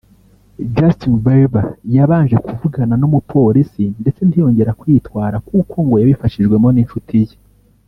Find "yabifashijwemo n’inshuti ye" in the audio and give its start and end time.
6.01-7.35